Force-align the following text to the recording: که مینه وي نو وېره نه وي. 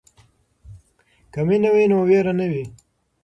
که 1.33 1.39
مینه 1.47 1.69
وي 1.75 1.85
نو 1.91 1.97
وېره 2.09 2.33
نه 2.39 2.45
وي. 2.51 2.63